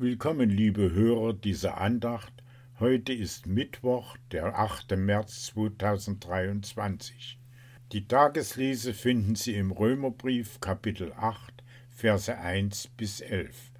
Willkommen, 0.00 0.48
liebe 0.48 0.92
Hörer 0.92 1.32
dieser 1.32 1.78
Andacht. 1.80 2.32
Heute 2.78 3.12
ist 3.12 3.48
Mittwoch, 3.48 4.16
der 4.30 4.56
8. 4.56 4.96
März 4.96 5.46
2023. 5.46 7.36
Die 7.90 8.06
Tageslese 8.06 8.94
finden 8.94 9.34
Sie 9.34 9.54
im 9.54 9.72
Römerbrief 9.72 10.60
Kapitel 10.60 11.12
8, 11.14 11.64
Verse 11.90 12.32
1 12.32 12.90
bis 12.96 13.20
11. 13.20 13.72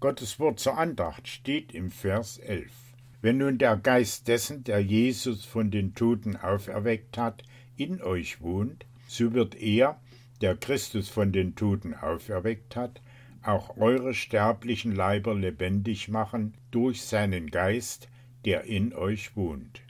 Gottes 0.00 0.40
Wort 0.40 0.58
zur 0.58 0.78
Andacht 0.78 1.28
steht 1.28 1.74
im 1.74 1.90
Vers 1.90 2.38
11. 2.38 2.72
Wenn 3.20 3.36
nun 3.36 3.58
der 3.58 3.76
Geist 3.76 4.28
dessen, 4.28 4.64
der 4.64 4.80
Jesus 4.80 5.44
von 5.44 5.70
den 5.70 5.94
Toten 5.94 6.34
auferweckt 6.34 7.18
hat, 7.18 7.42
in 7.76 8.00
euch 8.00 8.40
wohnt, 8.40 8.86
so 9.06 9.34
wird 9.34 9.54
er, 9.56 10.00
der 10.40 10.56
Christus 10.56 11.10
von 11.10 11.30
den 11.30 11.54
Toten 11.56 11.92
auferweckt 11.92 12.74
hat, 12.74 13.02
auch 13.42 13.76
eure 13.76 14.14
sterblichen 14.14 14.94
Leiber 14.94 15.34
lebendig 15.34 16.08
machen 16.08 16.54
durch 16.70 17.02
seinen 17.02 17.50
Geist, 17.50 18.08
der 18.44 18.64
in 18.64 18.92
euch 18.92 19.36
wohnt. 19.36 19.82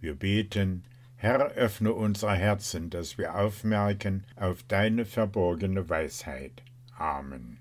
Wir 0.00 0.14
beten, 0.14 0.84
Herr, 1.16 1.52
öffne 1.52 1.92
unser 1.92 2.34
Herzen, 2.34 2.90
dass 2.90 3.16
wir 3.16 3.34
aufmerken 3.34 4.24
auf 4.36 4.62
deine 4.64 5.04
verborgene 5.04 5.88
Weisheit. 5.88 6.62
Amen. 6.96 7.58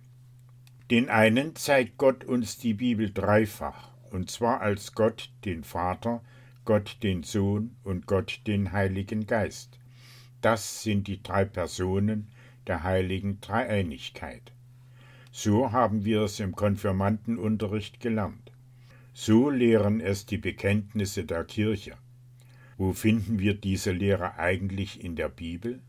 Den 0.91 1.09
einen 1.09 1.55
zeigt 1.55 1.97
Gott 1.97 2.23
uns 2.23 2.57
die 2.57 2.73
Bibel 2.73 3.11
dreifach, 3.11 3.89
und 4.11 4.29
zwar 4.29 4.61
als 4.61 4.93
Gott 4.93 5.31
den 5.45 5.63
Vater, 5.63 6.21
Gott 6.65 6.97
den 7.03 7.23
Sohn 7.23 7.77
und 7.83 8.05
Gott 8.05 8.41
den 8.47 8.71
Heiligen 8.73 9.25
Geist. 9.25 9.79
Das 10.41 10.83
sind 10.83 11.07
die 11.07 11.23
drei 11.23 11.45
Personen 11.45 12.27
der 12.67 12.83
heiligen 12.83 13.39
Dreieinigkeit. 13.39 14.51
So 15.35 15.71
haben 15.71 16.05
wir 16.05 16.21
es 16.21 16.39
im 16.39 16.55
Konfirmandenunterricht 16.55 17.99
gelernt. 17.99 18.51
So 19.13 19.49
lehren 19.49 19.99
es 19.99 20.27
die 20.27 20.37
Bekenntnisse 20.37 21.25
der 21.25 21.43
Kirche. 21.43 21.97
Wo 22.77 22.93
finden 22.93 23.39
wir 23.39 23.55
diese 23.55 23.91
Lehre 23.91 24.37
eigentlich 24.37 25.03
in 25.03 25.15
der 25.15 25.29
Bibel? 25.29 25.81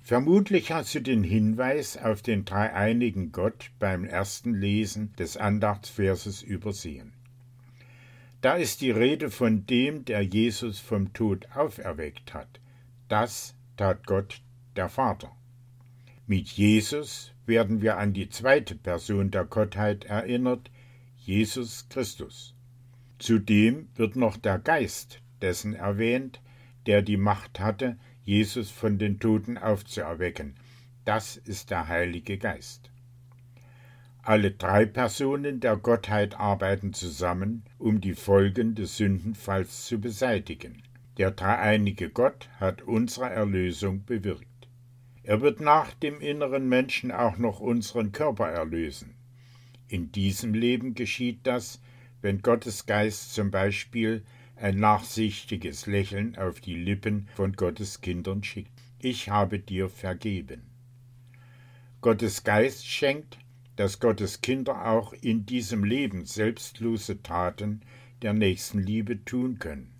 Vermutlich 0.00 0.72
hast 0.72 0.94
du 0.94 1.02
den 1.02 1.22
Hinweis 1.22 1.98
auf 1.98 2.22
den 2.22 2.46
dreieinigen 2.46 3.30
Gott 3.30 3.70
beim 3.78 4.04
ersten 4.04 4.54
Lesen 4.54 5.12
des 5.18 5.36
Andachtsverses 5.36 6.42
übersehen. 6.42 7.12
Da 8.40 8.54
ist 8.54 8.80
die 8.80 8.90
Rede 8.90 9.30
von 9.30 9.66
dem, 9.66 10.06
der 10.06 10.22
Jesus 10.22 10.78
vom 10.78 11.12
Tod 11.12 11.46
auferweckt 11.54 12.32
hat. 12.32 12.58
Das 13.08 13.54
tat 13.76 14.06
Gott 14.06 14.40
der 14.76 14.88
Vater. 14.88 15.30
Mit 16.26 16.48
Jesus 16.48 17.31
werden 17.46 17.82
wir 17.82 17.98
an 17.98 18.12
die 18.12 18.28
zweite 18.28 18.74
Person 18.74 19.30
der 19.30 19.44
Gottheit 19.44 20.04
erinnert, 20.04 20.70
Jesus 21.16 21.88
Christus. 21.88 22.54
Zudem 23.18 23.88
wird 23.94 24.16
noch 24.16 24.36
der 24.36 24.58
Geist 24.58 25.20
dessen 25.40 25.74
erwähnt, 25.74 26.40
der 26.86 27.02
die 27.02 27.16
Macht 27.16 27.60
hatte, 27.60 27.96
Jesus 28.24 28.70
von 28.70 28.98
den 28.98 29.18
Toten 29.18 29.58
aufzuerwecken. 29.58 30.54
Das 31.04 31.36
ist 31.36 31.70
der 31.70 31.88
Heilige 31.88 32.38
Geist. 32.38 32.90
Alle 34.24 34.52
drei 34.52 34.86
Personen 34.86 35.58
der 35.58 35.76
Gottheit 35.76 36.38
arbeiten 36.38 36.92
zusammen, 36.92 37.64
um 37.78 38.00
die 38.00 38.14
Folgen 38.14 38.76
des 38.76 38.96
Sündenfalls 38.96 39.86
zu 39.86 40.00
beseitigen. 40.00 40.82
Der 41.18 41.32
dreieinige 41.32 42.08
Gott 42.08 42.48
hat 42.60 42.82
unsere 42.82 43.30
Erlösung 43.30 44.04
bewirkt. 44.04 44.46
Er 45.24 45.40
wird 45.40 45.60
nach 45.60 45.94
dem 45.94 46.20
inneren 46.20 46.68
Menschen 46.68 47.12
auch 47.12 47.38
noch 47.38 47.60
unseren 47.60 48.12
Körper 48.12 48.48
erlösen. 48.48 49.14
In 49.88 50.10
diesem 50.10 50.54
Leben 50.54 50.94
geschieht 50.94 51.40
das, 51.46 51.80
wenn 52.22 52.42
Gottes 52.42 52.86
Geist 52.86 53.34
zum 53.34 53.50
Beispiel 53.50 54.24
ein 54.56 54.78
nachsichtiges 54.78 55.86
Lächeln 55.86 56.36
auf 56.36 56.60
die 56.60 56.76
Lippen 56.76 57.28
von 57.34 57.52
Gottes 57.52 58.00
Kindern 58.00 58.42
schickt. 58.42 58.72
Ich 59.00 59.28
habe 59.28 59.58
dir 59.58 59.88
vergeben. 59.88 60.62
Gottes 62.00 62.42
Geist 62.42 62.86
schenkt, 62.86 63.38
dass 63.76 64.00
Gottes 64.00 64.40
Kinder 64.40 64.86
auch 64.86 65.12
in 65.12 65.46
diesem 65.46 65.84
Leben 65.84 66.24
selbstlose 66.24 67.22
Taten 67.22 67.82
der 68.22 68.32
Nächstenliebe 68.32 69.24
tun 69.24 69.58
können. 69.58 69.92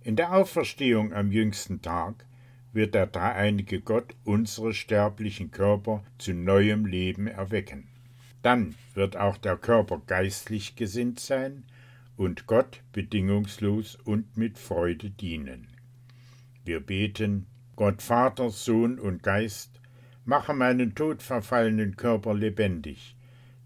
In 0.00 0.16
der 0.16 0.32
Auferstehung 0.32 1.12
am 1.12 1.30
jüngsten 1.30 1.82
Tag 1.82 2.24
wird 2.72 2.94
der 2.94 3.06
dreieinige 3.06 3.80
Gott 3.80 4.14
unsere 4.24 4.72
sterblichen 4.72 5.50
Körper 5.50 6.02
zu 6.18 6.32
neuem 6.32 6.86
Leben 6.86 7.26
erwecken. 7.26 7.88
Dann 8.42 8.74
wird 8.94 9.16
auch 9.16 9.36
der 9.36 9.56
Körper 9.56 10.00
geistlich 10.06 10.74
gesinnt 10.74 11.20
sein 11.20 11.64
und 12.16 12.46
Gott 12.46 12.82
bedingungslos 12.92 13.96
und 14.04 14.36
mit 14.36 14.58
Freude 14.58 15.10
dienen. 15.10 15.68
Wir 16.64 16.80
beten, 16.80 17.46
Gott 17.76 18.02
Vater, 18.02 18.50
Sohn 18.50 18.98
und 18.98 19.22
Geist, 19.22 19.80
mache 20.24 20.54
meinen 20.54 20.94
todverfallenen 20.94 21.96
Körper 21.96 22.34
lebendig, 22.34 23.16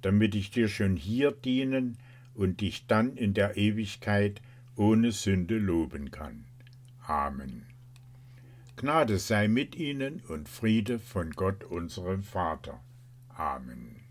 damit 0.02 0.34
ich 0.34 0.50
dir 0.50 0.68
schon 0.68 0.96
hier 0.96 1.32
dienen 1.32 1.98
und 2.34 2.60
dich 2.60 2.86
dann 2.86 3.16
in 3.16 3.34
der 3.34 3.56
Ewigkeit 3.56 4.40
ohne 4.76 5.12
Sünde 5.12 5.58
loben 5.58 6.10
kann. 6.10 6.44
Amen. 7.06 7.75
Gnade 8.76 9.18
sei 9.18 9.48
mit 9.48 9.74
ihnen 9.74 10.20
und 10.28 10.48
Friede 10.48 10.98
von 10.98 11.30
Gott 11.30 11.64
unserem 11.64 12.22
Vater. 12.22 12.80
Amen. 13.28 14.05